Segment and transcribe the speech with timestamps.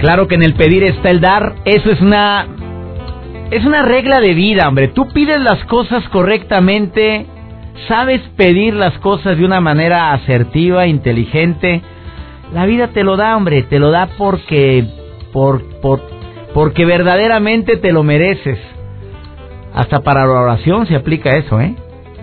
[0.00, 1.54] Claro que en el pedir está el dar.
[1.64, 2.46] Eso es una
[3.50, 4.88] es una regla de vida, hombre.
[4.88, 7.26] Tú pides las cosas correctamente,
[7.88, 11.80] sabes pedir las cosas de una manera asertiva, inteligente.
[12.52, 14.84] La vida te lo da, hombre, te lo da porque
[15.32, 16.00] por, por
[16.52, 18.58] porque verdaderamente te lo mereces.
[19.74, 21.74] Hasta para la oración se aplica eso, ¿eh?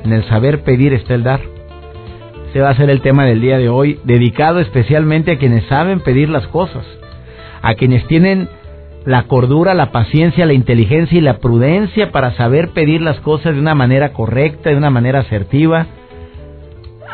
[0.03, 1.40] En el saber pedir está el dar.
[2.52, 6.02] Se va a ser el tema del día de hoy, dedicado especialmente a quienes saben
[6.02, 6.86] pedir las cosas
[7.64, 8.47] a quienes tienen
[9.06, 13.59] la cordura, la paciencia, la inteligencia y la prudencia para saber pedir las cosas de
[13.59, 15.88] una manera correcta, de una manera asertiva.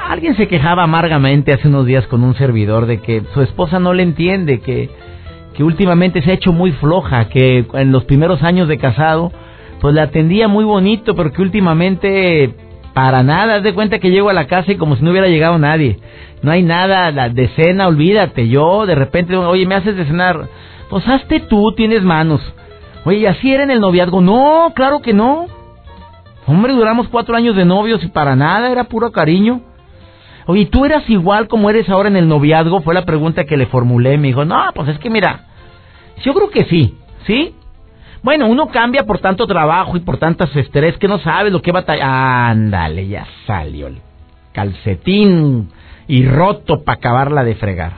[0.07, 3.93] Alguien se quejaba amargamente hace unos días con un servidor de que su esposa no
[3.93, 4.89] le entiende, que,
[5.55, 9.31] que últimamente se ha hecho muy floja, que en los primeros años de casado
[9.79, 12.53] pues le atendía muy bonito, pero que últimamente
[13.01, 15.29] para nada, haz de cuenta que llego a la casa y como si no hubiera
[15.29, 16.01] llegado nadie.
[16.41, 18.49] No hay nada, la de cena, olvídate.
[18.49, 20.49] Yo de repente, oye, me haces de cenar.
[20.89, 22.41] Pues hazte tú, tienes manos.
[23.05, 24.19] Oye, ¿y así era en el noviazgo?
[24.19, 25.45] No, claro que no.
[26.45, 29.61] Hombre, duramos cuatro años de novios y para nada, era puro cariño.
[30.45, 32.81] Oye, ¿tú eras igual como eres ahora en el noviazgo?
[32.81, 34.17] Fue la pregunta que le formulé.
[34.17, 35.45] Me dijo, no, pues es que mira,
[36.21, 37.55] yo creo que sí, ¿sí?
[38.21, 41.71] Bueno, uno cambia por tanto trabajo y por tantas estrés que no sabe lo que
[41.71, 42.49] va a...
[42.49, 43.99] Ándale, ya salió el
[44.51, 45.69] calcetín
[46.07, 47.93] y roto para acabarla de fregar.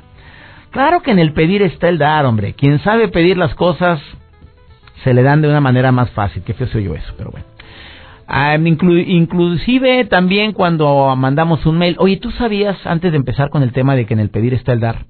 [0.69, 2.53] Claro que en el pedir está el dar, hombre.
[2.53, 3.99] Quien sabe pedir las cosas
[5.03, 6.43] se le dan de una manera más fácil.
[6.43, 7.45] Qué feo soy yo eso, pero bueno.
[8.27, 13.73] Ah, inclusive también cuando mandamos un mail, oye, ¿tú sabías, antes de empezar con el
[13.73, 15.05] tema de que en el pedir está el dar,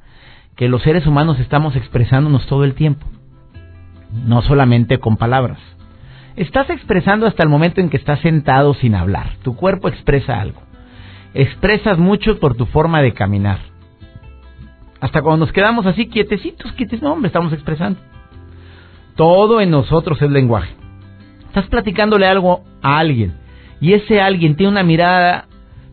[0.55, 3.05] que los seres humanos estamos expresándonos todo el tiempo?
[4.11, 5.59] No solamente con palabras.
[6.35, 9.35] Estás expresando hasta el momento en que estás sentado sin hablar.
[9.43, 10.61] Tu cuerpo expresa algo.
[11.33, 13.59] Expresas mucho por tu forma de caminar.
[14.99, 17.99] Hasta cuando nos quedamos así quietecitos, quietecitos, no, hombre, estamos expresando.
[19.15, 20.73] Todo en nosotros es lenguaje.
[21.47, 23.33] Estás platicándole algo a alguien
[23.81, 25.47] y ese alguien tiene una mirada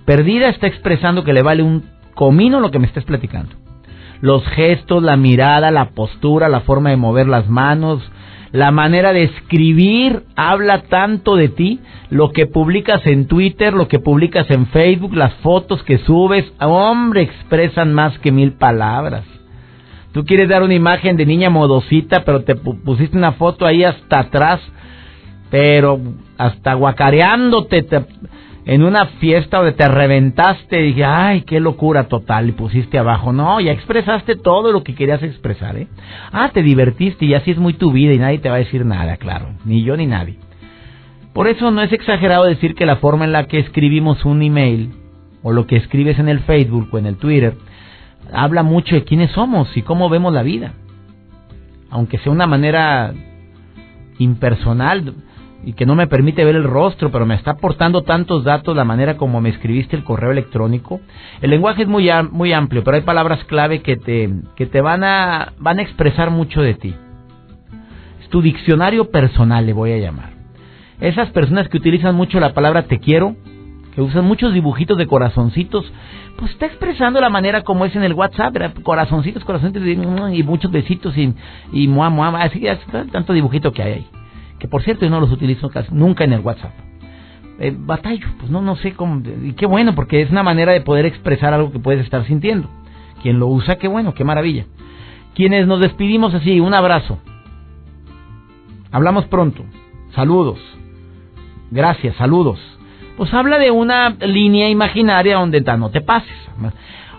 [0.05, 3.68] perdida, está expresando que le vale un comino lo que me estés platicando
[4.21, 8.03] los gestos, la mirada, la postura, la forma de mover las manos,
[8.53, 11.81] la manera de escribir habla tanto de ti,
[12.11, 17.23] lo que publicas en Twitter, lo que publicas en Facebook, las fotos que subes, hombre,
[17.23, 19.25] expresan más que mil palabras.
[20.13, 24.21] Tú quieres dar una imagen de niña modosita, pero te pusiste una foto ahí hasta
[24.21, 24.61] atrás,
[25.51, 26.01] pero
[26.39, 28.05] hasta guacareándote, te,
[28.69, 33.33] en una fiesta donde te reventaste y dije, ay, qué locura total, y pusiste abajo.
[33.33, 35.89] No, ya expresaste todo lo que querías expresar, ¿eh?
[36.33, 38.85] Ah, te divertiste y así es muy tu vida y nadie te va a decir
[38.85, 40.37] nada, claro, ni yo ni nadie.
[41.33, 44.91] Por eso no es exagerado decir que la forma en la que escribimos un email
[45.43, 47.55] o lo que escribes en el Facebook o en el Twitter
[48.35, 50.75] habla mucho de quiénes somos y cómo vemos la vida.
[51.89, 53.15] Aunque sea una manera
[54.19, 55.15] impersonal,
[55.65, 58.85] y que no me permite ver el rostro, pero me está aportando tantos datos, la
[58.85, 61.01] manera como me escribiste el correo electrónico.
[61.41, 65.05] El lenguaje es muy, muy amplio, pero hay palabras clave que te, que te van,
[65.05, 66.95] a, van a expresar mucho de ti.
[68.23, 70.31] Es tu diccionario personal, le voy a llamar.
[71.01, 73.37] Esas personas que utilizan mucho la palabra te quiero,
[73.95, 75.93] que usan muchos dibujitos de corazoncitos,
[76.39, 78.55] pues está expresando la manera como es en el WhatsApp,
[78.85, 79.87] corazoncitos, corazoncitos
[80.33, 81.35] y, muchos besitos y,
[81.73, 82.65] y muah, muah, así
[83.13, 84.07] tanto dibujito que hay ahí
[84.59, 86.73] que por cierto yo no los utilizo nunca en el WhatsApp.
[87.61, 90.81] Eh, batallo, pues no, no sé cómo, y qué bueno, porque es una manera de
[90.81, 92.69] poder expresar algo que puedes estar sintiendo.
[93.23, 94.67] Quien lo usa, qué bueno, qué maravilla.
[95.35, 97.19] Quienes nos despedimos así, un abrazo.
[98.91, 99.65] Hablamos pronto.
[100.15, 100.59] Saludos.
[101.71, 102.59] Gracias, saludos.
[103.17, 106.37] Pues habla de una línea imaginaria donde no te pases.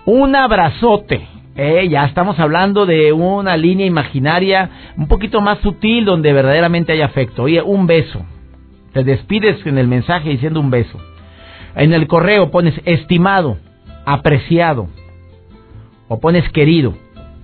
[0.05, 1.27] Un abrazote
[1.61, 7.01] eh, ya estamos hablando de una línea imaginaria un poquito más sutil donde verdaderamente hay
[7.01, 7.43] afecto.
[7.43, 8.25] Oye, un beso.
[8.93, 10.97] Te despides en el mensaje diciendo un beso.
[11.75, 13.57] En el correo pones estimado,
[14.05, 14.87] apreciado.
[16.07, 16.93] O pones querido,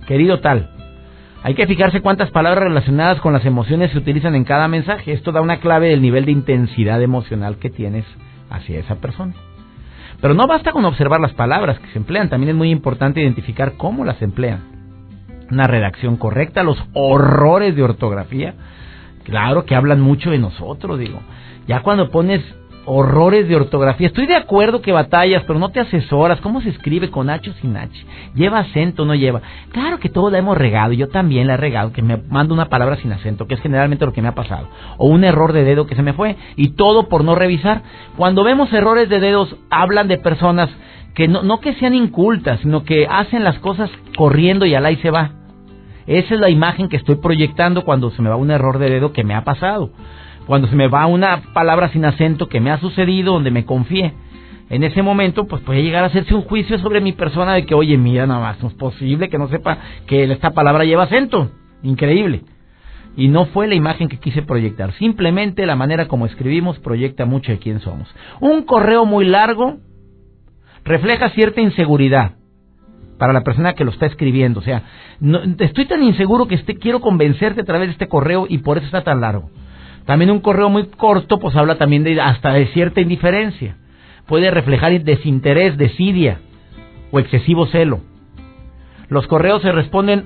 [0.08, 0.70] querido tal.
[1.42, 5.12] Hay que fijarse cuántas palabras relacionadas con las emociones se utilizan en cada mensaje.
[5.12, 8.06] Esto da una clave del nivel de intensidad emocional que tienes
[8.48, 9.34] hacia esa persona.
[10.20, 13.74] Pero no basta con observar las palabras que se emplean, también es muy importante identificar
[13.76, 14.74] cómo las emplean.
[15.50, 18.54] una redacción correcta, los horrores de ortografía,
[19.22, 21.20] claro que hablan mucho de nosotros, digo.
[21.68, 22.42] Ya cuando pones
[22.86, 24.06] horrores de ortografía.
[24.06, 26.40] Estoy de acuerdo que batallas, pero no te asesoras.
[26.40, 27.92] ¿Cómo se escribe con H o sin H?
[28.34, 29.42] ¿Lleva acento o no lleva?
[29.72, 30.92] Claro que todos la hemos regado.
[30.92, 34.06] Yo también la he regado, que me mando una palabra sin acento, que es generalmente
[34.06, 34.68] lo que me ha pasado.
[34.96, 36.36] O un error de dedo que se me fue.
[36.54, 37.82] Y todo por no revisar.
[38.16, 40.70] Cuando vemos errores de dedos, hablan de personas
[41.14, 44.96] que no, no que sean incultas, sino que hacen las cosas corriendo y al ahí
[44.96, 45.32] se va.
[46.06, 49.12] Esa es la imagen que estoy proyectando cuando se me va un error de dedo
[49.12, 49.90] que me ha pasado
[50.46, 54.14] cuando se me va una palabra sin acento que me ha sucedido, donde me confié.
[54.68, 57.74] En ese momento, pues puede llegar a hacerse un juicio sobre mi persona de que,
[57.74, 61.50] oye, mira, nada más, no es posible que no sepa que esta palabra lleva acento.
[61.82, 62.42] Increíble.
[63.16, 64.92] Y no fue la imagen que quise proyectar.
[64.94, 68.12] Simplemente la manera como escribimos proyecta mucho de quién somos.
[68.40, 69.78] Un correo muy largo
[70.84, 72.32] refleja cierta inseguridad
[73.18, 74.60] para la persona que lo está escribiendo.
[74.60, 74.82] O sea,
[75.20, 78.78] no, estoy tan inseguro que este, quiero convencerte a través de este correo y por
[78.78, 79.50] eso está tan largo.
[80.06, 83.76] También un correo muy corto pues habla también de hasta de cierta indiferencia.
[84.26, 86.40] Puede reflejar desinterés, desidia
[87.10, 88.00] o excesivo celo.
[89.08, 90.24] Los correos se responden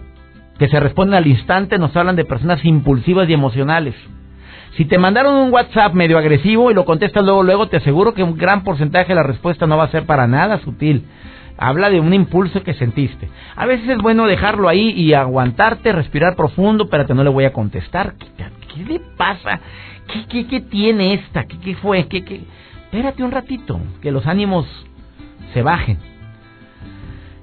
[0.59, 3.95] que se responden al instante nos hablan de personas impulsivas y emocionales.
[4.77, 8.23] Si te mandaron un WhatsApp medio agresivo y lo contestas luego luego, te aseguro que
[8.23, 11.07] un gran porcentaje de la respuesta no va a ser para nada sutil.
[11.61, 13.29] Habla de un impulso que sentiste.
[13.55, 17.53] A veces es bueno dejarlo ahí y aguantarte, respirar profundo, que no le voy a
[17.53, 18.15] contestar.
[18.75, 19.61] ¿Qué le pasa?
[20.11, 21.45] ¿Qué, qué, qué tiene esta?
[21.45, 22.07] ¿Qué, fue?
[22.09, 22.41] ¿Qué, qué?
[22.85, 24.67] Espérate un ratito, que los ánimos
[25.53, 25.99] se bajen.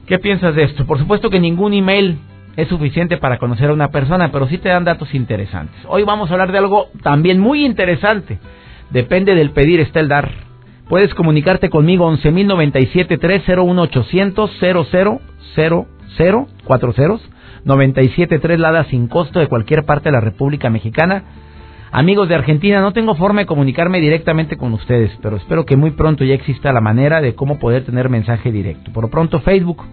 [0.08, 0.88] ¿Qué piensas de esto?
[0.88, 2.18] Por supuesto que ningún email
[2.56, 5.80] es suficiente para conocer a una persona, pero sí te dan datos interesantes.
[5.88, 8.40] Hoy vamos a hablar de algo también muy interesante.
[8.90, 10.47] Depende del pedir, está el dar.
[10.89, 17.22] Puedes comunicarte conmigo 11.097 301 800 0000 cuatro ceros
[17.66, 21.24] 973 Lada sin costo de cualquier parte de la República Mexicana.
[21.92, 25.92] Amigos de Argentina, no tengo forma de comunicarme directamente con ustedes, pero espero que muy
[25.92, 28.92] pronto ya exista la manera de cómo poder tener mensaje directo.
[28.94, 29.84] Por lo pronto, Facebook,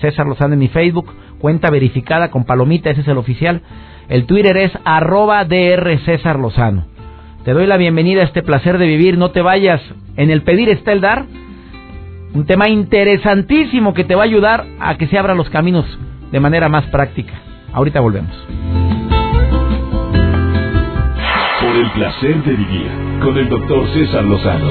[0.00, 3.62] César Lozano en mi Facebook, cuenta verificada con palomita, ese es el oficial.
[4.08, 6.89] El Twitter es arroba DR César Lozano.
[7.44, 9.80] Te doy la bienvenida a este placer de vivir, no te vayas.
[10.16, 11.24] En el pedir está el dar.
[12.34, 15.86] Un tema interesantísimo que te va a ayudar a que se abran los caminos
[16.30, 17.32] de manera más práctica.
[17.72, 18.30] Ahorita volvemos.
[21.62, 22.88] Por el placer de vivir
[23.22, 24.70] con el doctor César Lozano.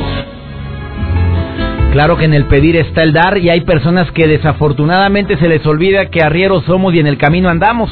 [1.92, 5.66] Claro que en el pedir está el dar y hay personas que desafortunadamente se les
[5.66, 7.90] olvida que arrieros somos y en el camino andamos.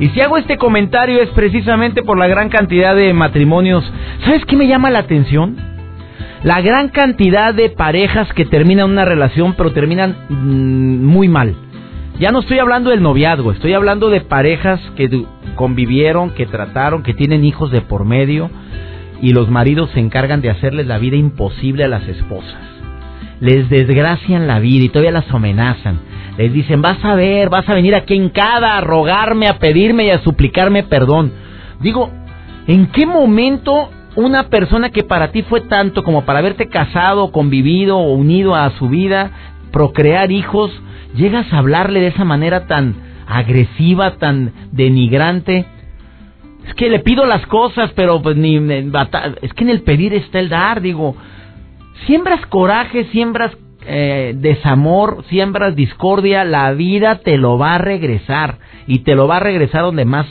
[0.00, 3.84] Y si hago este comentario es precisamente por la gran cantidad de matrimonios.
[4.24, 5.56] ¿Sabes qué me llama la atención?
[6.42, 11.54] La gran cantidad de parejas que terminan una relación pero terminan mm, muy mal.
[12.18, 15.24] Ya no estoy hablando del noviazgo, estoy hablando de parejas que
[15.54, 18.50] convivieron, que trataron, que tienen hijos de por medio
[19.20, 22.79] y los maridos se encargan de hacerles la vida imposible a las esposas.
[23.40, 25.98] Les desgracian la vida y todavía las amenazan.
[26.36, 30.06] Les dicen, vas a ver, vas a venir aquí en cada a rogarme, a pedirme
[30.06, 31.32] y a suplicarme perdón.
[31.80, 32.10] Digo,
[32.66, 37.98] ¿en qué momento una persona que para ti fue tanto como para haberte casado, convivido
[37.98, 39.30] o unido a su vida,
[39.70, 40.70] procrear hijos,
[41.14, 42.94] llegas a hablarle de esa manera tan
[43.26, 45.64] agresiva, tan denigrante.
[46.66, 50.38] Es que le pido las cosas, pero pues ni es que en el pedir está
[50.40, 51.16] el dar, digo.
[52.06, 53.56] Siembras coraje, siembras
[53.86, 59.36] eh, desamor, siembras discordia, la vida te lo va a regresar y te lo va
[59.36, 60.26] a regresar donde más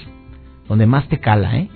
[0.67, 1.69] donde más te cala, ¿eh?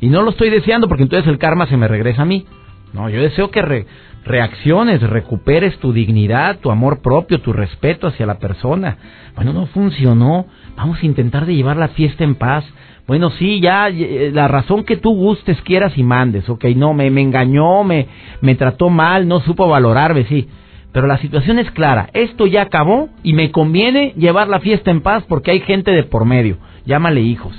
[0.00, 2.46] Y no lo estoy deseando porque entonces el karma se me regresa a mí.
[2.92, 3.86] No, yo deseo que re,
[4.24, 8.96] reacciones, recuperes tu dignidad, tu amor propio, tu respeto hacia la persona.
[9.34, 10.46] Bueno, no funcionó,
[10.76, 12.64] vamos a intentar de llevar la fiesta en paz.
[13.06, 17.10] Bueno, sí, ya eh, la razón que tú gustes, quieras y mandes, ok, no, me,
[17.10, 18.08] me engañó, me,
[18.40, 20.48] me trató mal, no supo valorarme, sí.
[20.92, 25.02] Pero la situación es clara, esto ya acabó y me conviene llevar la fiesta en
[25.02, 27.54] paz porque hay gente de por medio, llámale hijos.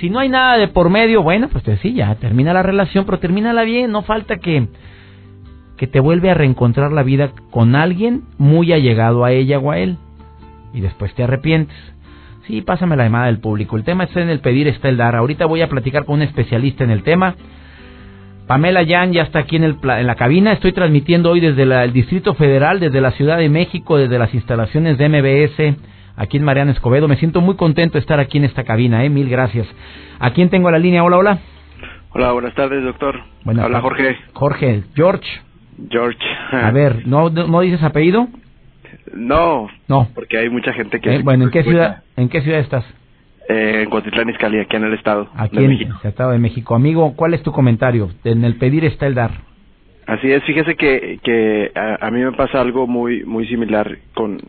[0.00, 3.18] Si no hay nada de por medio, bueno, pues sí, ya termina la relación, pero
[3.18, 4.68] termínala bien, no falta que
[5.78, 9.78] que te vuelve a reencontrar la vida con alguien muy allegado a ella o a
[9.78, 9.96] él.
[10.74, 11.76] Y después te arrepientes.
[12.48, 13.76] Sí, pásame la llamada del público.
[13.76, 15.14] El tema está en el pedir, está el dar.
[15.14, 17.34] Ahorita voy a platicar con un especialista en el tema.
[18.46, 20.52] Pamela Yan ya está aquí en, el, en la cabina.
[20.52, 24.96] Estoy transmitiendo hoy desde el Distrito Federal, desde la Ciudad de México, desde las instalaciones
[24.96, 25.76] de MBS,
[26.16, 27.06] aquí en Mariana Escobedo.
[27.06, 29.04] Me siento muy contento de estar aquí en esta cabina.
[29.04, 29.10] ¿eh?
[29.10, 29.66] Mil gracias.
[30.18, 31.04] ¿A quién tengo la línea?
[31.04, 31.38] Hola, hola.
[32.14, 33.20] Hola, buenas tardes, doctor.
[33.44, 34.16] Hola, Jorge.
[34.32, 35.28] Jorge, George.
[35.90, 36.18] George.
[36.50, 38.26] A ver, ¿no, no dices apellido?
[39.14, 39.68] No.
[39.88, 40.08] No.
[40.14, 41.16] Porque hay mucha gente que...
[41.16, 42.84] Eh, bueno, ¿en qué, ciudad, ¿en qué ciudad estás?
[43.48, 45.98] Eh, en Cotitlán Izcalli, aquí en el estado aquí de en México.
[46.02, 46.74] el estado de México.
[46.74, 48.10] Amigo, ¿cuál es tu comentario?
[48.24, 49.30] En el pedir está el dar.
[50.06, 54.40] Así es, fíjese que, que a, mí me pasa algo muy muy similar con,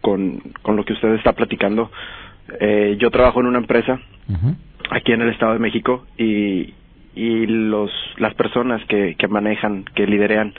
[0.00, 1.90] con, con lo que usted está platicando.
[2.60, 4.00] Eh, yo trabajo en una empresa
[4.90, 6.74] aquí en el Estado de México y,
[7.14, 10.52] y los las personas que, que manejan, que liderean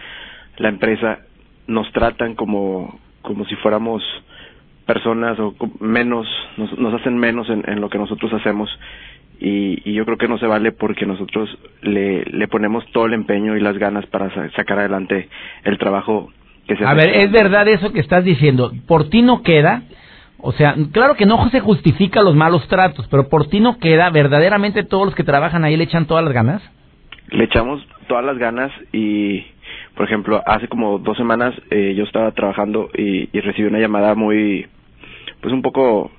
[0.57, 1.19] la empresa
[1.67, 4.03] nos tratan como como si fuéramos
[4.85, 6.27] personas o menos
[6.57, 8.69] nos, nos hacen menos en, en lo que nosotros hacemos
[9.39, 11.49] y, yo creo que no se vale porque nosotros
[11.81, 15.29] le, le ponemos todo el empeño y las ganas para sacar adelante
[15.63, 16.31] el trabajo
[16.67, 18.71] que se A ver, ¿es verdad eso que estás diciendo?
[18.87, 19.83] ¿Por ti no queda?
[20.39, 24.09] O sea, claro que no se justifica los malos tratos, pero por ti no queda,
[24.09, 26.61] verdaderamente todos los que trabajan ahí le echan todas las ganas.
[27.29, 29.43] Le echamos todas las ganas y,
[29.95, 34.67] por ejemplo, hace como dos semanas eh, yo estaba trabajando y, recibí una llamada muy,
[35.41, 36.11] pues un poco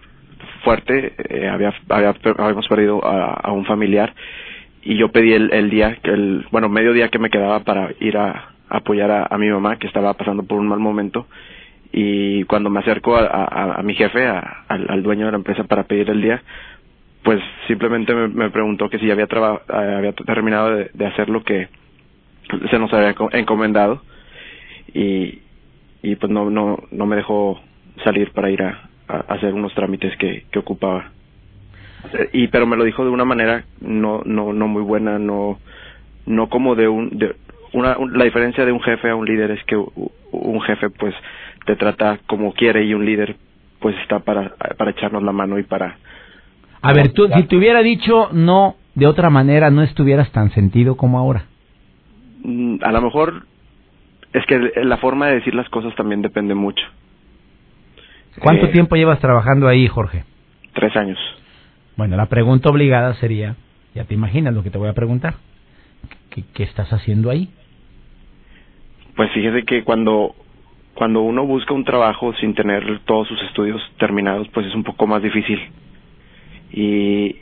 [0.64, 4.14] fuerte, eh, había, habíamos perdido a, un familiar
[4.82, 8.16] y yo pedí el, día, que el, bueno, medio día que me quedaba para ir
[8.16, 11.26] a, apoyar a, mi mamá que estaba pasando por un mal momento.
[11.92, 16.20] Y cuando me acerco a, mi jefe, al, dueño de la empresa para pedir el
[16.20, 16.42] día,
[17.22, 19.26] pues simplemente me, preguntó que si había,
[19.68, 21.68] había terminado de, hacer lo que
[22.70, 24.02] se nos había encomendado
[24.92, 25.40] y,
[26.02, 27.60] y pues no, no, no me dejó
[28.04, 28.88] salir para ir a,
[29.28, 31.10] hacer unos trámites que, que ocupaba.
[32.32, 35.58] Y pero me lo dijo de una manera no no no muy buena no
[36.24, 37.18] no como de un
[37.72, 41.14] una la diferencia de un jefe a un líder es que un jefe pues
[41.66, 43.36] te trata como quiere y un líder
[43.80, 45.96] pues está para para echarnos la mano y para
[46.80, 50.96] a ver tú si te hubiera dicho no de otra manera no estuvieras tan sentido
[50.96, 51.46] como ahora
[52.82, 53.42] a lo mejor
[54.32, 56.84] es que la forma de decir las cosas también depende mucho
[58.40, 60.24] ¿Cuánto eh, tiempo llevas trabajando ahí, Jorge?
[60.74, 61.18] Tres años.
[61.96, 63.56] Bueno, la pregunta obligada sería,
[63.94, 65.34] ya te imaginas lo que te voy a preguntar,
[66.30, 67.48] ¿qué, estás haciendo ahí?
[69.14, 70.34] Pues fíjese que cuando
[70.92, 75.06] cuando uno busca un trabajo sin tener todos sus estudios terminados, pues es un poco
[75.06, 75.60] más difícil.
[76.72, 77.36] Y,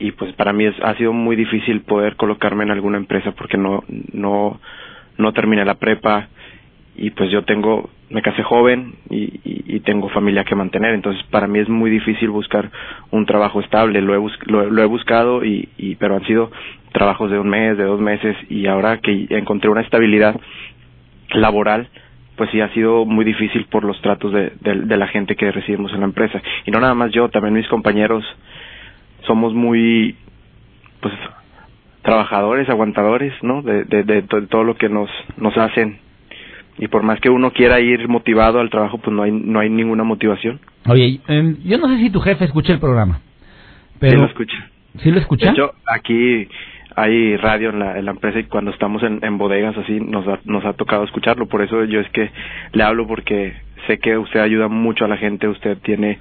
[0.00, 3.56] y pues para mí es, ha sido muy difícil poder colocarme en alguna empresa porque
[3.56, 4.58] no no
[5.18, 6.28] no terminé la prepa
[6.96, 9.30] y pues yo tengo me casé joven y,
[9.80, 12.70] tengo familia que mantener, entonces para mí es muy difícil buscar
[13.10, 16.50] un trabajo estable, lo he, lo, he buscado, y, pero han sido
[16.92, 20.38] trabajos de un mes, de dos meses, y ahora que encontré una estabilidad
[21.32, 21.88] laboral,
[22.36, 25.92] pues sí ha sido muy difícil por los tratos de, de, la gente que recibimos
[25.94, 26.42] en la empresa.
[26.66, 28.22] Y no nada más yo, también mis compañeros
[29.26, 30.16] somos muy,
[31.00, 31.14] pues,
[32.02, 33.62] trabajadores, aguantadores, ¿no?
[33.62, 35.98] De, de, de, todo lo que nos, nos hacen
[36.80, 39.68] y por más que uno quiera ir motivado al trabajo, pues no hay, no hay
[39.68, 40.60] ninguna motivación.
[40.88, 43.20] Oye, em, yo no sé si tu jefe escucha el programa.
[43.98, 44.12] Pero...
[44.12, 44.70] Sí lo escucha.
[45.02, 45.52] ¿Sí lo escucha?
[45.52, 46.48] De aquí
[46.96, 50.26] hay radio en la, en la empresa y cuando estamos en, en bodegas así nos
[50.26, 51.46] ha, nos ha tocado escucharlo.
[51.46, 52.30] Por eso yo es que
[52.72, 53.52] le hablo porque
[53.86, 56.18] sé que usted ayuda mucho a la gente, usted tiene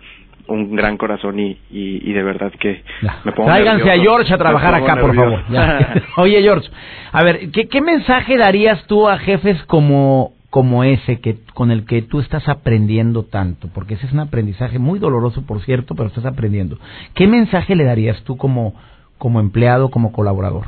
[0.49, 2.83] un gran corazón y, y, de verdad que
[3.23, 5.43] me pongo Tráiganse a George a trabajar acá, por favor.
[6.17, 6.69] Oye, George,
[7.11, 11.85] a ver, ¿qué, ¿qué mensaje darías tú a jefes como como ese que con el
[11.85, 16.07] que tú estás aprendiendo tanto, porque ese es un aprendizaje muy doloroso, por cierto, pero
[16.07, 16.79] estás aprendiendo.
[17.13, 18.73] ¿Qué mensaje le darías tú como
[19.19, 20.65] como empleado, como colaborador?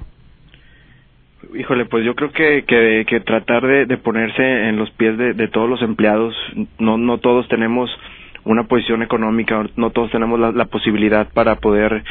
[1.57, 5.33] Híjole, pues yo creo que, que, que tratar de, de, ponerse en los pies de,
[5.33, 6.35] de, todos los empleados,
[6.77, 7.89] no, no todos tenemos
[8.45, 12.03] una posición económica, no todos tenemos la, posibilidad para poder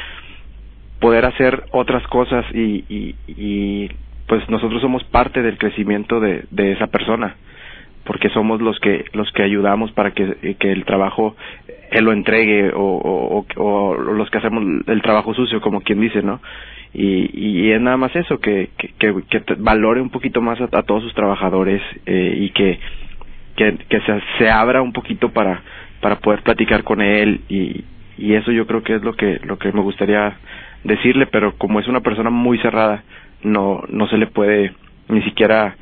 [1.01, 2.85] poder hacer otras cosas y,
[3.27, 3.91] y,
[4.29, 7.37] pues nosotros somos parte del crecimiento de, esa persona
[8.05, 11.37] porque somos los que los que ayudamos para que, que el trabajo
[11.91, 16.41] él lo entregue o, o, los que hacemos el trabajo sucio como quien dice no
[16.93, 17.31] y,
[17.67, 21.15] y es nada más eso que que, que, valore un poquito más a, todos sus
[21.15, 22.79] trabajadores eh, y que
[23.57, 25.63] que, que se, se abra un poquito para
[26.01, 27.85] para poder platicar con él y,
[28.19, 30.37] y eso yo creo que es lo que lo que me gustaría
[30.85, 33.03] decirle pero como es una persona muy cerrada
[33.43, 34.73] no no se le puede
[35.11, 35.77] ni siquiera...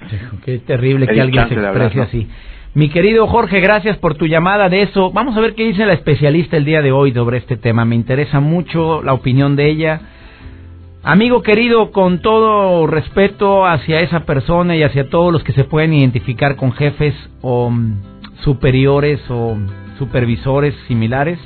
[0.45, 2.29] Qué terrible que alguien se exprese así.
[2.75, 5.11] Mi querido Jorge, gracias por tu llamada de eso.
[5.11, 7.85] Vamos a ver qué dice la especialista el día de hoy sobre este tema.
[7.85, 10.01] Me interesa mucho la opinión de ella.
[11.03, 15.95] Amigo querido, con todo respeto hacia esa persona y hacia todos los que se pueden
[15.95, 18.03] identificar con jefes o mm,
[18.43, 19.57] superiores o
[19.99, 21.39] supervisores similares,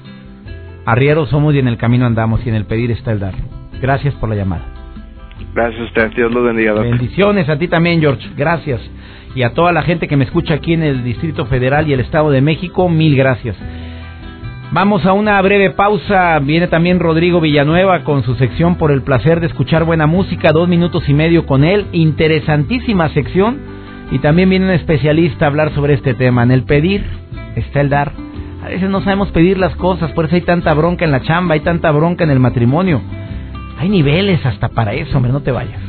[0.84, 3.34] arrieros somos y en el camino andamos y en el pedir está el dar.
[3.80, 4.64] Gracias por la llamada.
[5.54, 6.72] Gracias a usted, Dios los bendiga.
[6.74, 8.28] Bendiciones a ti también, George.
[8.36, 8.80] Gracias.
[9.34, 12.00] Y a toda la gente que me escucha aquí en el Distrito Federal y el
[12.00, 13.56] Estado de México, mil gracias.
[14.72, 16.38] Vamos a una breve pausa.
[16.38, 20.50] Viene también Rodrigo Villanueva con su sección por el placer de escuchar buena música.
[20.52, 21.86] Dos minutos y medio con él.
[21.92, 23.58] Interesantísima sección.
[24.10, 26.42] Y también viene un especialista a hablar sobre este tema.
[26.42, 27.04] En el pedir
[27.54, 28.12] está el dar.
[28.62, 31.54] A veces no sabemos pedir las cosas, por eso hay tanta bronca en la chamba,
[31.54, 33.00] hay tanta bronca en el matrimonio.
[33.78, 35.80] Hay niveles hasta para eso, hombre, no te vayas.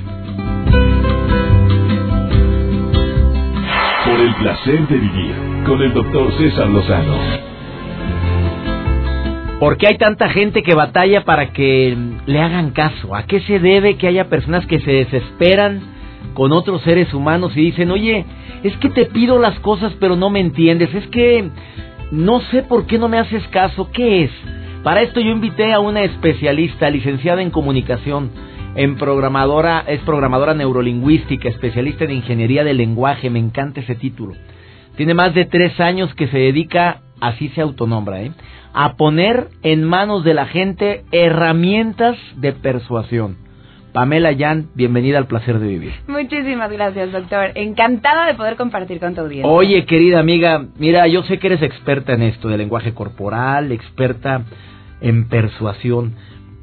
[4.06, 5.36] Por el placer de vivir
[5.68, 7.16] con el doctor César Lozano.
[9.60, 13.16] ¿Por qué hay tanta gente que batalla para que le hagan caso?
[13.16, 15.80] ¿A qué se debe que haya personas que se desesperan
[16.34, 18.26] con otros seres humanos y dicen, oye,
[18.64, 21.52] es que te pido las cosas pero no me entiendes, es que
[22.14, 24.32] no sé por qué no me haces caso, ¿qué es?
[24.84, 28.30] Para esto yo invité a una especialista, licenciada en comunicación,
[28.76, 34.36] en programadora, es programadora neurolingüística, especialista en ingeniería del lenguaje, me encanta ese título.
[34.96, 38.32] Tiene más de tres años que se dedica, así se autonombra, ¿eh?
[38.74, 43.38] a poner en manos de la gente herramientas de persuasión.
[43.94, 45.94] Pamela Yan, bienvenida al placer de vivir.
[46.08, 47.52] Muchísimas gracias, doctor.
[47.54, 49.50] Encantada de poder compartir con tu audiencia.
[49.50, 54.46] Oye, querida amiga, mira, yo sé que eres experta en esto de lenguaje corporal, experta
[55.00, 56.16] en persuasión.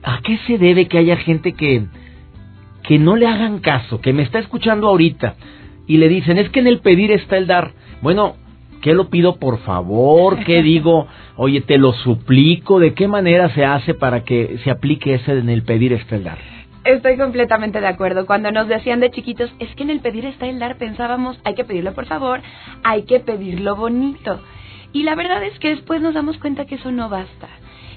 [0.02, 1.87] ¿A qué se debe que haya gente que
[2.82, 5.34] que no le hagan caso, que me está escuchando ahorita
[5.87, 7.72] y le dicen, "Es que en el pedir está el dar"?
[8.02, 8.37] Bueno,
[8.80, 10.42] ¿qué lo pido por favor?
[10.44, 11.06] ¿Qué digo?
[11.37, 15.49] Oye, te lo suplico, ¿de qué manera se hace para que se aplique ese en
[15.50, 16.38] el pedir está el dar?
[16.84, 18.26] Estoy completamente de acuerdo.
[18.26, 21.54] Cuando nos decían de chiquitos, es que en el pedir está el dar, pensábamos, hay
[21.54, 22.40] que pedirlo por favor,
[22.82, 24.40] hay que pedirlo bonito.
[24.92, 27.49] Y la verdad es que después nos damos cuenta que eso no basta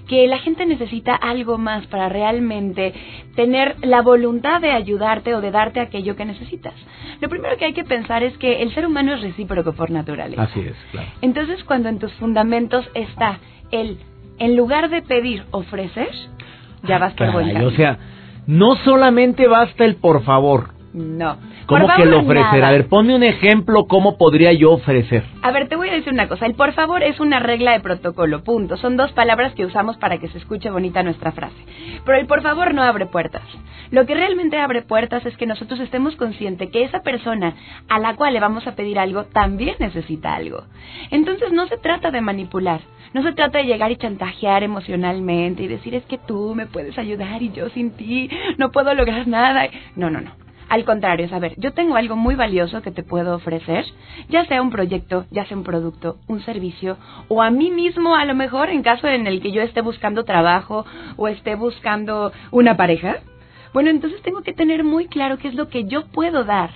[0.07, 2.93] que la gente necesita algo más para realmente
[3.35, 6.73] tener la voluntad de ayudarte o de darte aquello que necesitas.
[7.21, 10.43] Lo primero que hay que pensar es que el ser humano es recíproco por naturaleza.
[10.43, 11.07] Así es, claro.
[11.21, 13.39] Entonces, cuando en tus fundamentos está
[13.71, 13.97] el,
[14.39, 16.11] en lugar de pedir, ofrecer,
[16.83, 17.67] ya vas por buen camino.
[17.67, 17.97] O sea,
[18.47, 20.73] no solamente basta el por favor.
[20.93, 21.37] No.
[21.65, 22.43] ¿Cómo que lo ofrecer?
[22.43, 22.67] nada.
[22.67, 25.23] A ver, ponme un ejemplo cómo podría yo ofrecer.
[25.41, 26.45] A ver, te voy a decir una cosa.
[26.45, 28.77] El por favor es una regla de protocolo, punto.
[28.77, 31.55] Son dos palabras que usamos para que se escuche bonita nuestra frase.
[32.05, 33.43] Pero el por favor no abre puertas.
[33.89, 37.55] Lo que realmente abre puertas es que nosotros estemos conscientes que esa persona
[37.89, 40.65] a la cual le vamos a pedir algo también necesita algo.
[41.09, 42.81] Entonces no se trata de manipular.
[43.13, 46.97] No se trata de llegar y chantajear emocionalmente y decir es que tú me puedes
[46.97, 49.67] ayudar y yo sin ti no puedo lograr nada.
[49.95, 50.31] No, no, no.
[50.69, 53.85] Al contrario, es, yo tengo algo muy valioso que te puedo ofrecer,
[54.29, 56.97] ya sea un proyecto, ya sea un producto, un servicio,
[57.27, 60.23] o a mí mismo a lo mejor en caso en el que yo esté buscando
[60.23, 60.83] trabajo
[61.15, 63.17] o esté buscando una pareja.
[63.73, 66.71] Bueno, entonces tengo que tener muy claro qué es lo que yo puedo dar,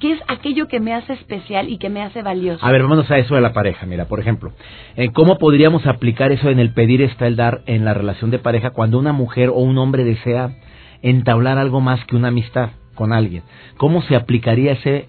[0.00, 2.64] qué es aquello que me hace especial y que me hace valioso.
[2.64, 3.86] A ver, vámonos a eso de la pareja.
[3.86, 4.52] Mira, por ejemplo,
[4.96, 8.38] eh, ¿cómo podríamos aplicar eso en el pedir está el dar en la relación de
[8.38, 10.56] pareja cuando una mujer o un hombre desea
[11.02, 13.42] entablar algo más que una amistad con alguien?
[13.76, 15.08] ¿Cómo se aplicaría ese?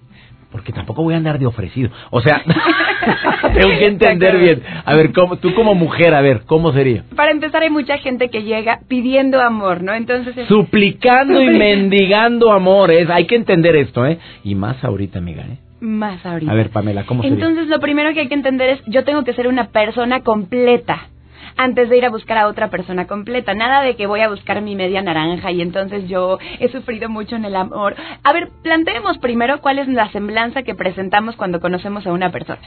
[0.51, 1.89] Porque tampoco voy a andar de ofrecido.
[2.09, 2.41] O sea,
[3.53, 4.63] tengo que entender bien.
[4.85, 7.03] A ver, ¿cómo, tú como mujer, a ver, ¿cómo sería?
[7.15, 9.93] Para empezar, hay mucha gente que llega pidiendo amor, ¿no?
[9.93, 13.09] Entonces, es- Suplicando y mendigando amores.
[13.09, 14.19] Hay que entender esto, ¿eh?
[14.43, 15.57] Y más ahorita, amiga, ¿eh?
[15.79, 16.51] más ahorita.
[16.51, 17.35] A ver, Pamela, ¿cómo sería?
[17.37, 21.09] Entonces, lo primero que hay que entender es, yo tengo que ser una persona completa
[21.57, 23.53] antes de ir a buscar a otra persona completa.
[23.53, 27.35] Nada de que voy a buscar mi media naranja y entonces yo he sufrido mucho
[27.35, 27.95] en el amor.
[28.23, 32.61] A ver, planteemos primero cuál es la semblanza que presentamos cuando conocemos a una persona.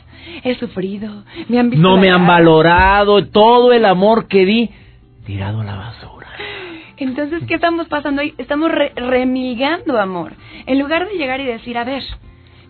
[0.44, 4.70] He sufrido, me han visto No me han valorado todo el amor que di
[5.24, 6.26] tirado a la basura.
[6.96, 8.34] Entonces, ¿qué estamos pasando ahí?
[8.36, 10.32] Estamos re- remilgando amor.
[10.66, 12.02] En lugar de llegar y decir, a ver,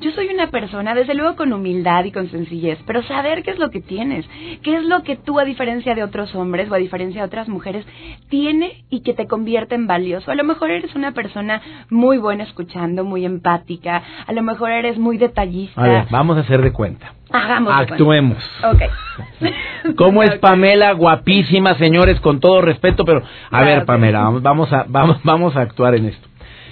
[0.01, 3.59] yo soy una persona, desde luego con humildad y con sencillez, pero saber qué es
[3.59, 4.27] lo que tienes,
[4.63, 7.49] qué es lo que tú, a diferencia de otros hombres o a diferencia de otras
[7.49, 7.87] mujeres,
[8.29, 10.31] tiene y que te convierte en valioso.
[10.31, 11.61] A lo mejor eres una persona
[11.91, 15.81] muy buena escuchando, muy empática, a lo mejor eres muy detallista.
[15.83, 17.13] A ver, vamos a hacer de cuenta.
[17.31, 17.75] Hagamos.
[17.75, 17.93] cuenta.
[17.95, 18.39] Actuemos.
[18.65, 19.95] Ok.
[19.97, 20.39] ¿Cómo es.
[20.41, 20.93] Pamela?
[20.93, 23.85] Guapísima, señores, con todo respeto, pero a ver.
[23.85, 26.30] Pamela, vamos a vamos vamos a actuar en esto.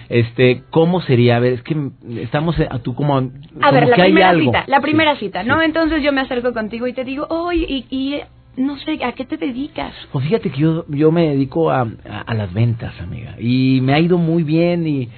[0.09, 1.37] Este, ¿cómo sería?
[1.37, 1.77] A ver, es que
[2.23, 4.45] estamos eh, tú como A como ver, la que hay primera algo.
[4.53, 5.49] cita, la primera Sí, cita, sí.
[5.49, 5.61] ¿no?
[5.63, 8.21] Entonces yo me acerco contigo y te digo, oye, y, y,
[8.57, 9.93] no sé, ¿a qué te dedicas?
[10.11, 13.93] Pues fíjate que yo yo me dedico a, a, a las ventas, amiga, y me
[13.93, 15.09] ha ido muy bien y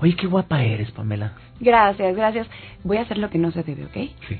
[0.00, 1.32] oye, qué guapa eres, Pamela.
[1.58, 2.46] Gracias, gracias.
[2.84, 4.10] Voy a hacer lo que no se debe, ¿ok?
[4.28, 4.38] Sí.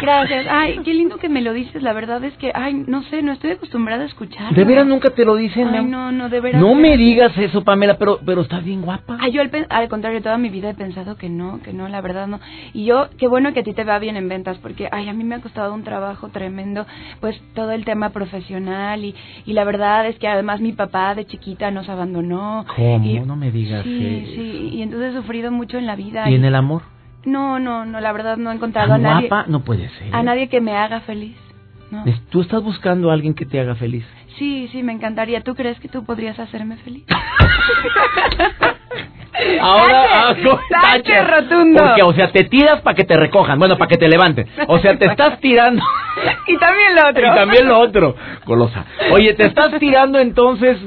[0.00, 0.46] Gracias.
[0.50, 1.82] Ay, qué lindo que me lo dices.
[1.82, 4.54] La verdad es que, ay, no sé, no estoy acostumbrada a escuchar.
[4.54, 5.68] ¿De veras nunca te lo dicen?
[5.68, 6.60] Ay, no, no, de veras.
[6.60, 9.16] No me digas eso, Pamela, pero, pero estás bien guapa.
[9.20, 12.26] Ay, yo al, contrario, toda mi vida he pensado que no, que no, la verdad
[12.26, 12.40] no.
[12.72, 15.12] Y yo, qué bueno que a ti te va bien en ventas, porque, ay, a
[15.12, 16.86] mí me ha costado un trabajo tremendo,
[17.20, 19.14] pues todo el tema profesional y,
[19.46, 22.64] y la verdad es que además mi papá de chiquita nos abandonó.
[22.76, 23.04] ¿Cómo?
[23.04, 24.32] Y- No me digas Sí, eso.
[24.34, 26.28] sí, y entonces he sufrido mucho en la vida.
[26.28, 26.82] ¿Y en el amor?
[27.24, 29.46] No, no, no, la verdad no he encontrado ¿Tan a nadie, guapa?
[29.48, 30.14] No puede ser.
[30.14, 31.36] a nadie que me haga feliz.
[31.90, 32.04] No.
[32.30, 34.04] Tú estás buscando a alguien que te haga feliz.
[34.38, 35.42] Sí, sí, me encantaría.
[35.42, 37.04] ¿Tú crees que tú podrías hacerme feliz?
[39.60, 40.34] Ahora, ah,
[40.80, 41.82] tache rotundo.
[41.82, 44.46] Porque, o sea, te tiras para que te recojan, bueno, para que te levanten.
[44.68, 45.82] O sea, te estás tirando.
[46.46, 47.26] y también lo otro.
[47.26, 48.84] y también lo otro, golosa.
[49.12, 50.78] Oye, te estás tirando entonces.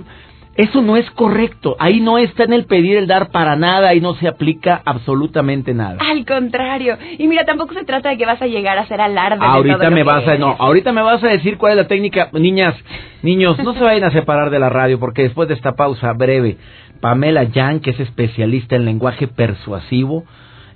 [0.57, 1.75] Eso no es correcto.
[1.79, 3.89] Ahí no está en el pedir el dar para nada.
[3.89, 5.97] Ahí no se aplica absolutamente nada.
[5.99, 6.97] Al contrario.
[7.19, 9.35] Y mira, tampoco se trata de que vas a llegar a hacer alarde.
[9.35, 10.39] de todo Ahorita lo me que vas a eres.
[10.39, 12.75] no, ahorita me vas a decir cuál es la técnica, niñas,
[13.21, 16.57] niños, no se vayan a separar de la radio porque después de esta pausa breve,
[17.01, 20.25] Pamela Yang, que es especialista en lenguaje persuasivo,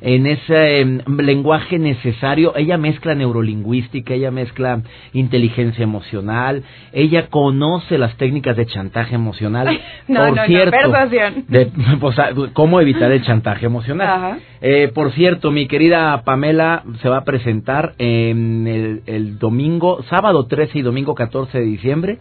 [0.01, 4.81] en ese em, lenguaje necesario, ella mezcla neurolingüística, ella mezcla
[5.13, 9.67] inteligencia emocional, ella conoce las técnicas de chantaje emocional.
[10.07, 11.45] No, Por no, no, cierto, persuasión.
[11.47, 11.67] de-
[12.01, 12.15] pues,
[12.53, 14.07] cómo evitar el chantaje emocional.
[14.09, 14.39] Ajá.
[14.59, 20.47] Eh, por cierto, mi querida Pamela se va a presentar en el, el domingo, sábado
[20.47, 22.17] 13 y domingo 14 de diciembre,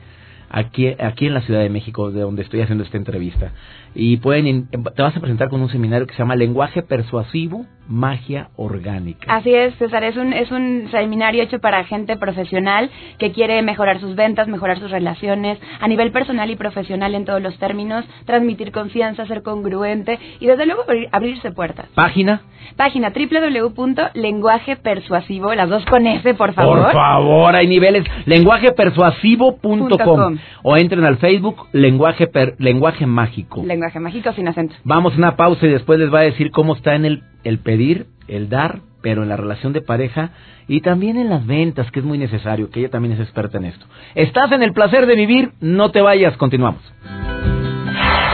[0.51, 3.53] aquí, aquí en la Ciudad de México, de donde estoy haciendo esta entrevista.
[3.95, 8.49] Y pueden, te vas a presentar con un seminario que se llama Lenguaje Persuasivo, Magia
[8.57, 9.35] Orgánica.
[9.35, 14.01] Así es, César, es un, es un seminario hecho para gente profesional que quiere mejorar
[14.01, 18.71] sus ventas, mejorar sus relaciones a nivel personal y profesional en todos los términos, transmitir
[18.73, 21.87] confianza, ser congruente y desde luego abrir- abrirse puertas.
[21.95, 22.43] Página.
[22.77, 26.83] Página www.lenguajepersuasivo, las dos con S, por favor.
[26.85, 28.05] Por favor, hay niveles.
[28.27, 30.39] Lenguajepersuasivo.com com.
[30.63, 33.63] o entren al Facebook Lenguaje, per- lenguaje Mágico.
[33.65, 34.75] Lenguaje mágico sin acento.
[34.85, 37.59] Vamos a una pausa y después les va a decir cómo está en el, el
[37.59, 40.31] pedir, el dar, pero en la relación de pareja
[40.69, 43.65] y también en las ventas, que es muy necesario, que ella también es experta en
[43.65, 43.87] esto.
[44.15, 46.83] Estás en el placer de vivir, no te vayas, continuamos.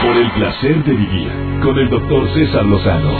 [0.03, 1.29] Por el placer de vivir
[1.63, 3.11] con el doctor César Lozano.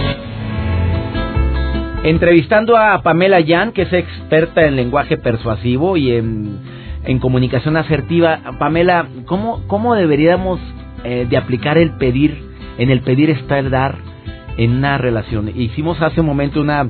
[2.04, 6.60] Entrevistando a Pamela Yan, que es experta en lenguaje persuasivo y en,
[7.04, 8.39] en comunicación asertiva.
[8.60, 10.60] Pamela, ¿cómo, cómo deberíamos
[11.04, 12.45] eh, de aplicar el pedir?
[12.78, 13.97] En el pedir está el dar
[14.57, 15.51] en una relación.
[15.55, 16.89] Hicimos hace un momento una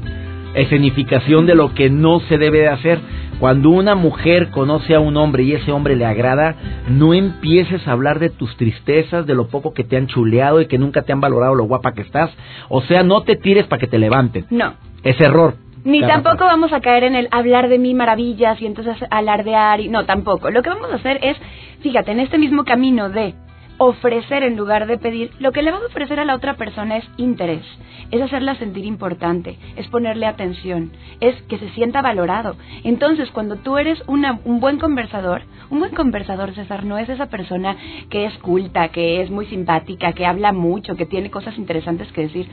[0.53, 2.99] escenificación de lo que no se debe de hacer.
[3.39, 6.55] Cuando una mujer conoce a un hombre y ese hombre le agrada,
[6.89, 10.65] no empieces a hablar de tus tristezas, de lo poco que te han chuleado y
[10.65, 12.31] que nunca te han valorado lo guapa que estás.
[12.69, 14.47] O sea, no te tires para que te levanten.
[14.49, 14.73] No.
[15.03, 15.55] Es error.
[15.83, 19.87] Ni tampoco vamos a caer en el hablar de mí maravillas y entonces alardear y
[19.87, 20.49] no, tampoco.
[20.49, 21.37] Lo que vamos a hacer es,
[21.81, 23.35] fíjate, en este mismo camino de
[23.77, 26.97] ofrecer en lugar de pedir, lo que le vas a ofrecer a la otra persona
[26.97, 27.63] es interés,
[28.11, 32.55] es hacerla sentir importante, es ponerle atención, es que se sienta valorado.
[32.83, 37.27] Entonces, cuando tú eres una- un buen conversador, un buen conversador, César, no es esa
[37.27, 37.75] persona
[38.09, 42.21] que es culta, que es muy simpática, que habla mucho, que tiene cosas interesantes que
[42.21, 42.47] decir.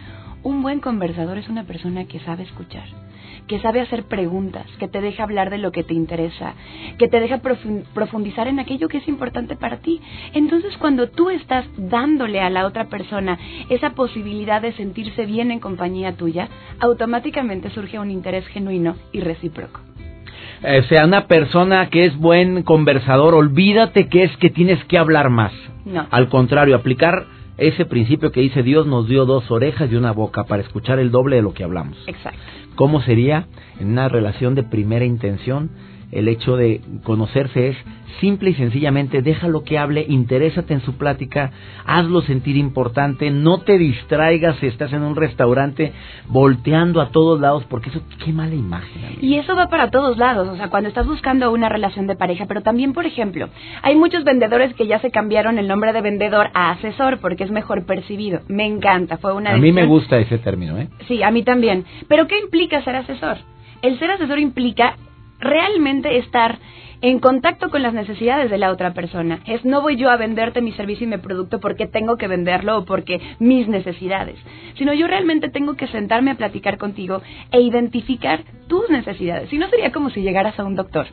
[0.45, 2.85] Un buen conversador es una persona que sabe escuchar,
[3.49, 6.53] que sabe hacer preguntas, que te deja hablar de lo que te interesa,
[6.99, 10.03] que te deja profun- profundizar en aquello que es importante para ti.
[10.35, 13.39] Entonces, cuando tú estás dándole a la otra persona
[13.71, 19.81] esa posibilidad de sentirse bien en compañía tuya, automáticamente surge un interés genuino y recíproco.
[20.63, 25.31] Eh, sea una persona que es buen conversador, olvídate que es que tienes que hablar
[25.31, 25.53] más.
[25.87, 26.07] No.
[26.11, 30.45] Al contrario, aplicar ese principio que dice Dios nos dio dos orejas y una boca
[30.45, 31.97] para escuchar el doble de lo que hablamos.
[32.07, 32.41] Exacto.
[32.75, 33.47] ¿Cómo sería
[33.79, 35.71] en una relación de primera intención?
[36.15, 37.77] El hecho de conocerse es
[38.21, 41.51] simple y sencillamente déjalo que hable, interésate en su plática,
[41.85, 45.93] hazlo sentir importante, no te distraigas si estás en un restaurante
[46.29, 49.19] volteando a todos lados porque eso qué mala imagen.
[49.21, 52.47] Y eso va para todos lados, o sea, cuando estás buscando una relación de pareja,
[52.47, 53.49] pero también, por ejemplo,
[53.83, 57.51] hay muchos vendedores que ya se cambiaron el nombre de vendedor a asesor porque es
[57.51, 58.41] mejor percibido.
[58.49, 60.89] Me encanta, fue una A mí me decisión- gusta ese término, ¿eh?
[61.09, 61.85] Sí, a mí también.
[62.09, 63.39] Pero ¿qué implica ser asesor?
[63.83, 64.95] El ser asesor implica
[65.45, 66.59] realmente estar
[67.01, 69.41] en contacto con las necesidades de la otra persona.
[69.47, 72.79] Es no voy yo a venderte mi servicio y mi producto porque tengo que venderlo
[72.79, 74.39] o porque mis necesidades,
[74.79, 79.51] sino yo realmente tengo que sentarme a platicar contigo e identificar tus necesidades.
[79.51, 81.07] Si no sería como si llegaras a un doctor.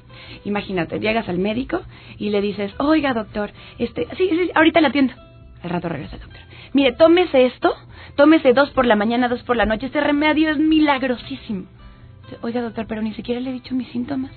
[0.46, 1.82] Imagínate, llegas al médico
[2.18, 5.14] y le dices, "Oiga, doctor, este, sí, sí, ahorita la atiendo."
[5.62, 6.42] Al rato regresa el doctor.
[6.72, 7.76] Mire, tómese esto,
[8.16, 9.88] tómese dos por la mañana, dos por la noche.
[9.88, 11.66] Este remedio es milagrosísimo.
[12.42, 14.32] Oiga, doctor, pero ni siquiera le he dicho mis síntomas.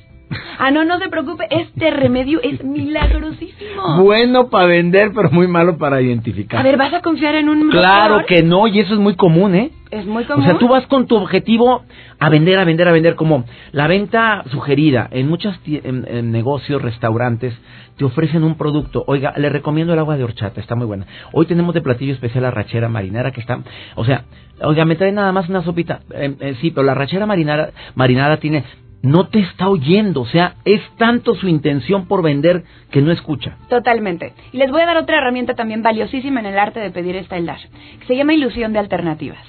[0.58, 4.02] Ah, no, no se preocupe, este remedio es milagrosísimo.
[4.02, 6.60] Bueno para vender, pero muy malo para identificar.
[6.60, 9.54] A ver, ¿vas a confiar en un Claro que no, y eso es muy común,
[9.54, 9.70] ¿eh?
[9.90, 10.42] Es muy común.
[10.44, 11.84] O sea, tú vas con tu objetivo
[12.18, 15.08] a vender, a vender, a vender, como la venta sugerida.
[15.10, 17.54] En muchos en- en negocios, restaurantes,
[17.96, 19.04] te ofrecen un producto.
[19.06, 21.06] Oiga, le recomiendo el agua de horchata, está muy buena.
[21.32, 23.60] Hoy tenemos de platillo especial la rachera marinara, que está...
[23.94, 24.24] O sea,
[24.62, 26.00] oiga, me trae nada más una sopita.
[26.12, 28.64] Eh, eh, sí, pero la rachera marinara, marinara tiene...
[29.04, 33.58] No te está oyendo, o sea, es tanto su intención por vender que no escucha.
[33.68, 34.32] Totalmente.
[34.52, 37.36] Y les voy a dar otra herramienta también valiosísima en el arte de pedir esta
[37.36, 37.58] el dar,
[38.00, 39.44] que se llama ilusión de alternativas.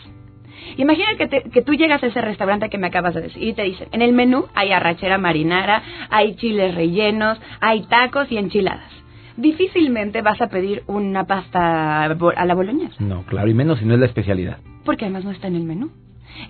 [0.78, 3.54] Imagina que, te- que tú llegas a ese restaurante que me acabas de decir y
[3.54, 8.92] te dicen, en el menú hay arrachera marinara, hay chiles rellenos, hay tacos y enchiladas.
[9.38, 13.94] Difícilmente vas a pedir una pasta a la boloñesa, No, claro, y menos si no
[13.94, 14.58] es la especialidad.
[14.84, 15.92] porque además no está en el menú.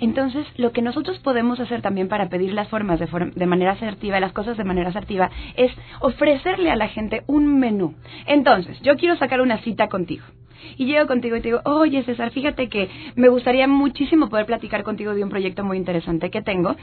[0.02, 3.72] Entonces, lo que nosotros podemos hacer también para pedir las formas de, form- de manera
[3.74, 5.72] asertiva, las cosas de manera asertiva, es
[6.02, 7.96] ofrecerle a la gente un menú.
[8.28, 10.24] Entonces, yo quiero sacar una cita contigo.
[10.78, 14.84] Y llego contigo y te digo, oye César, fíjate que me gustaría muchísimo poder platicar
[14.84, 16.76] contigo de un proyecto muy interesante que tengo.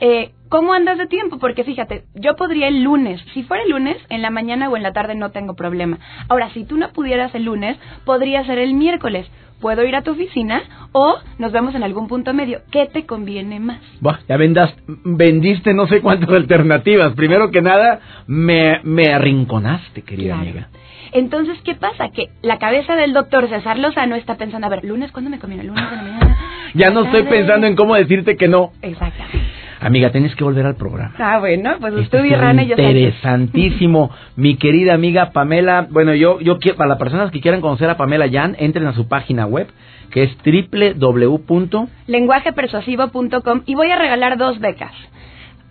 [0.00, 1.38] Eh, ¿Cómo andas de tiempo?
[1.38, 3.20] Porque fíjate, yo podría el lunes.
[3.34, 5.98] Si fuera el lunes, en la mañana o en la tarde no tengo problema.
[6.28, 9.26] Ahora, si tú no pudieras el lunes, podría ser el miércoles.
[9.60, 12.60] Puedo ir a tu oficina o nos vemos en algún punto medio.
[12.70, 13.80] ¿Qué te conviene más?
[14.00, 17.14] Buah, ya vendas, vendiste no sé cuántas alternativas.
[17.14, 20.42] Primero que nada, me, me arrinconaste, querida Claro.
[20.50, 20.68] amiga.
[21.12, 22.08] Entonces, ¿qué pasa?
[22.10, 25.64] Que la cabeza del doctor César Lozano está pensando, a ver, lunes, ¿cuándo me conviene?
[25.64, 26.38] Lunes en la mañana.
[26.76, 28.72] Ya no estoy pensando en cómo decirte que no.
[28.82, 29.38] Exactamente.
[29.84, 31.14] Amiga, tienes que volver al programa.
[31.18, 35.86] Ah, bueno, pues usted Rana y yo interesantísimo, mi querida amiga Pamela.
[35.90, 38.94] Bueno, yo, yo quiero, para las personas que quieran conocer a Pamela Jan, entren a
[38.94, 39.68] su página web,
[40.10, 41.86] que es www.
[42.06, 44.92] lenguajepersuasivo.com y voy a regalar dos becas.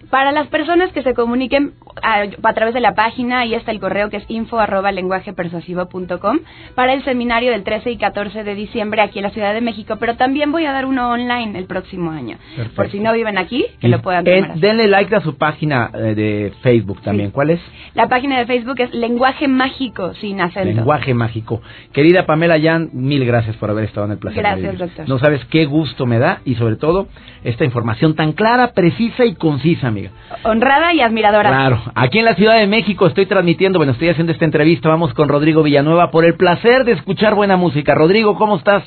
[0.09, 3.79] Para las personas que se comuniquen a, a través de la página, ahí está el
[3.79, 6.39] correo que es info arroba lenguajepersuasivo.com
[6.75, 9.97] para el seminario del 13 y 14 de diciembre aquí en la Ciudad de México,
[9.99, 12.37] pero también voy a dar uno online el próximo año.
[12.55, 12.75] Perfecto.
[12.75, 14.51] Por si no viven aquí, que Y lo puedan tomar.
[14.51, 14.59] así.
[14.59, 17.29] denle like a su página eh, de Facebook también.
[17.29, 17.33] Sí.
[17.33, 17.61] ¿Cuál es?
[17.93, 20.75] La página de Facebook es Lenguaje Mágico sin acento.
[20.75, 21.61] Lenguaje mágico.
[21.91, 24.41] Querida Pamela Jan, mil gracias por haber estado en el placer.
[24.41, 25.07] Gracias, doctor.
[25.07, 27.07] No sabes qué gusto me da y sobre todo
[27.43, 30.39] esta información tan clara, precisa y concisa, amiga.
[30.43, 31.49] Honrada y admiradora.
[31.49, 35.13] Claro, aquí en la Ciudad de México estoy transmitiendo, bueno, estoy haciendo esta entrevista, vamos
[35.13, 37.95] con Rodrigo Villanueva por el placer de escuchar buena música.
[37.95, 38.83] Rodrigo, ¿cómo estás?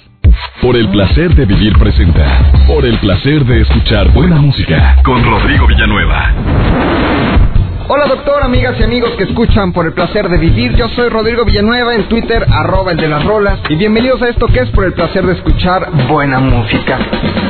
[0.60, 2.50] Por el placer de vivir presenta.
[2.66, 4.96] Por el placer de escuchar buena música.
[5.04, 7.45] Con Rodrigo Villanueva.
[7.88, 10.74] Hola doctor, amigas y amigos que escuchan por el placer de vivir.
[10.74, 13.60] Yo soy Rodrigo Villanueva en Twitter, arroba el de las rolas.
[13.68, 16.98] Y bienvenidos a esto que es por el placer de escuchar buena música.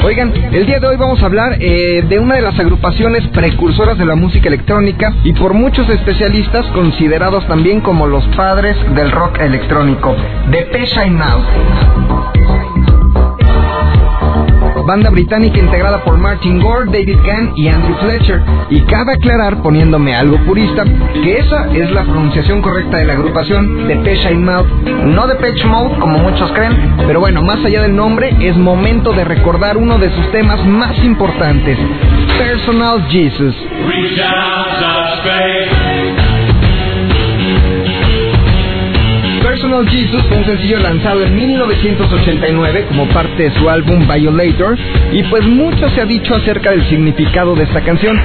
[0.04, 3.96] Oigan, el día de hoy vamos a hablar eh, de una de las agrupaciones precursoras
[3.96, 9.38] de la música electrónica y por muchos especialistas considerados también como los padres del rock
[9.40, 10.14] electrónico,
[10.50, 12.55] Depeche Mode.
[14.86, 18.40] Banda británica integrada por Martin Gore, David Gann y Andrew Fletcher.
[18.70, 23.88] Y cabe aclarar, poniéndome algo purista, que esa es la pronunciación correcta de la agrupación
[23.88, 24.68] Depeche Mode.
[25.06, 29.24] No Depeche Mode, como muchos creen, pero bueno, más allá del nombre, es momento de
[29.24, 31.76] recordar uno de sus temas más importantes,
[32.38, 33.56] Personal Jesus.
[39.76, 44.74] Personal Jesus fue un sencillo lanzado en 1989 como parte de su álbum Violator
[45.12, 48.18] y pues mucho se ha dicho acerca del significado de esta canción.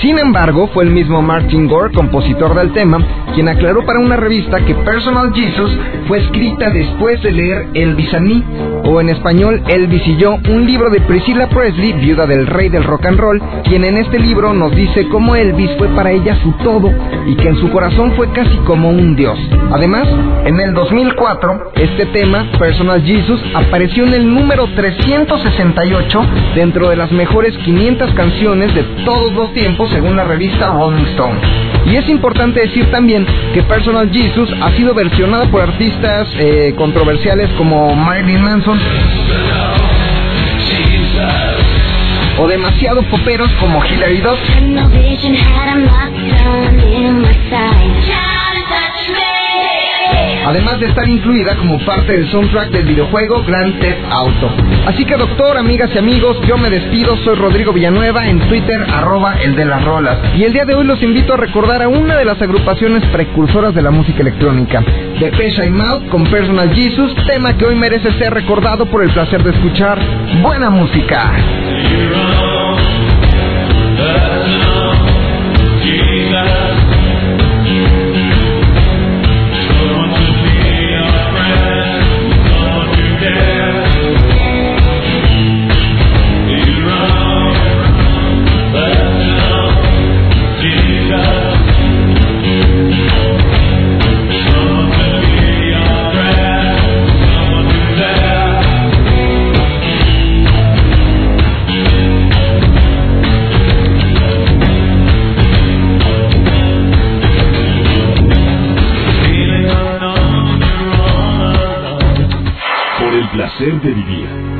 [0.00, 4.64] Sin embargo, fue el mismo Martin Gore, compositor del tema, quien aclaró para una revista
[4.64, 5.70] que Personal Jesus
[6.06, 8.42] fue escrita después de leer Elvis and Me,
[8.88, 12.84] o en español Elvis y yo, un libro de Priscilla Presley, viuda del rey del
[12.84, 16.52] rock and roll, quien en este libro nos dice cómo Elvis fue para ella su
[16.52, 16.90] todo
[17.26, 19.38] y que en su corazón fue casi como un dios.
[19.72, 20.08] Además,
[20.46, 26.20] en el 2004, este tema, Personal Jesus, apareció en el número 368
[26.54, 31.38] dentro de las mejores 500 canciones de todos los tiempos según la revista Rolling Stone.
[31.86, 37.50] Y es importante decir también que Personal Jesus ha sido versionada por artistas eh, controversiales
[37.58, 38.77] como Marilyn Manson
[42.38, 44.38] o demasiado poperos como Hilary Duff.
[50.48, 54.50] Además de estar incluida como parte del soundtrack del videojuego Grand Theft Auto.
[54.86, 59.34] Así que doctor, amigas y amigos, yo me despido, soy Rodrigo Villanueva en Twitter, arroba
[59.42, 60.18] el de las rolas.
[60.34, 63.74] Y el día de hoy los invito a recordar a una de las agrupaciones precursoras
[63.74, 64.82] de la música electrónica,
[65.20, 69.50] Depeche Mode con Personal Jesus, tema que hoy merece ser recordado por el placer de
[69.50, 69.98] escuchar
[70.40, 71.30] buena música.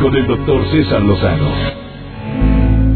[0.01, 1.49] Con el doctor César Lozano.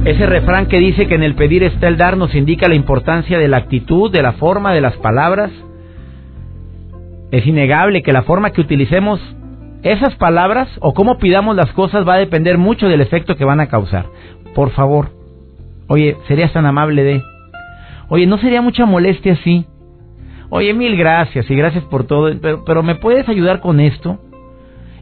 [0.05, 3.39] Ese refrán que dice que en el pedir está el dar nos indica la importancia
[3.39, 5.51] de la actitud, de la forma, de las palabras.
[7.31, 9.21] Es innegable que la forma que utilicemos
[9.83, 13.61] esas palabras o cómo pidamos las cosas va a depender mucho del efecto que van
[13.61, 14.05] a causar.
[14.55, 15.13] Por favor,
[15.89, 17.23] oye, serías tan amable de...
[18.11, 19.65] Oye, ¿no sería mucha molestia así?
[20.51, 24.19] Oye, mil gracias y gracias por todo, pero, pero ¿me puedes ayudar con esto?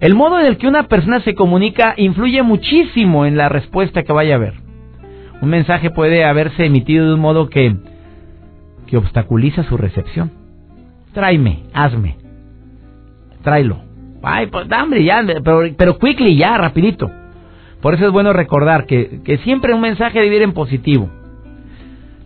[0.01, 4.13] El modo en el que una persona se comunica influye muchísimo en la respuesta que
[4.13, 4.55] vaya a haber.
[5.43, 7.77] Un mensaje puede haberse emitido de un modo que,
[8.87, 10.31] que obstaculiza su recepción.
[11.13, 12.17] Tráeme, hazme.
[13.43, 13.83] Tráelo.
[14.23, 17.11] Ay, pues, hombre, ya, pero, pero quickly, ya, rapidito.
[17.83, 21.11] Por eso es bueno recordar que, que siempre un mensaje debe ir en positivo.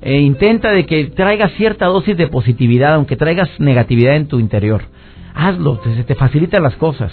[0.01, 4.83] E intenta de que traiga cierta dosis de positividad, aunque traigas negatividad en tu interior.
[5.35, 7.13] Hazlo, se te facilitan las cosas.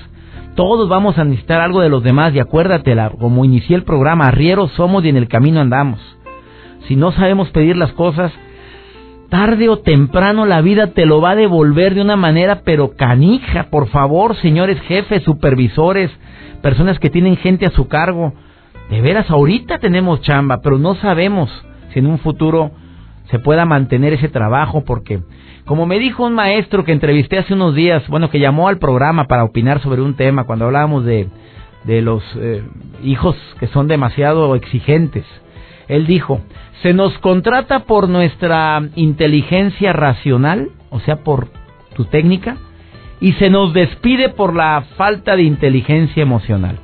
[0.55, 4.71] Todos vamos a necesitar algo de los demás y acuérdate, como inicié el programa, arrieros
[4.73, 5.99] somos y en el camino andamos.
[6.87, 8.33] Si no sabemos pedir las cosas,
[9.29, 13.69] tarde o temprano la vida te lo va a devolver de una manera pero canija.
[13.69, 16.11] Por favor, señores jefes, supervisores,
[16.61, 18.33] personas que tienen gente a su cargo.
[18.89, 21.49] De veras, ahorita tenemos chamba, pero no sabemos
[21.93, 22.71] si en un futuro
[23.29, 25.21] se pueda mantener ese trabajo porque
[25.65, 29.25] como me dijo un maestro que entrevisté hace unos días, bueno, que llamó al programa
[29.25, 31.27] para opinar sobre un tema cuando hablábamos de,
[31.83, 32.63] de los eh,
[33.03, 35.25] hijos que son demasiado exigentes.
[35.87, 36.41] Él dijo,
[36.81, 41.49] se nos contrata por nuestra inteligencia racional, o sea, por
[41.95, 42.57] tu técnica,
[43.19, 46.79] y se nos despide por la falta de inteligencia emocional.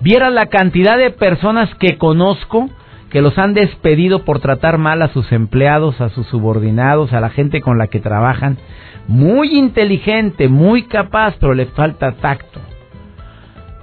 [0.00, 2.68] Viera la cantidad de personas que conozco
[3.12, 7.28] que los han despedido por tratar mal a sus empleados, a sus subordinados, a la
[7.28, 8.56] gente con la que trabajan.
[9.06, 12.58] Muy inteligente, muy capaz, pero le falta tacto.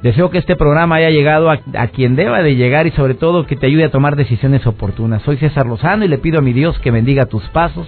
[0.01, 1.57] Deseo que este programa haya llegado a,
[1.89, 5.21] quien deba de llegar y sobre todo que te ayude a tomar decisiones oportunas.
[5.21, 7.85] Soy César Lozano y le pido a mi Dios que bendiga tus pasos.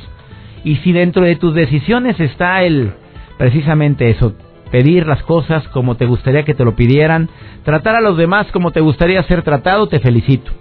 [0.63, 2.91] Y si dentro de tus decisiones está el
[3.39, 4.35] precisamente eso,
[4.69, 7.29] pedir las cosas como te gustaría que te lo pidieran,
[7.63, 10.60] tratar a los demás como te gustaría ser tratado, te felicito.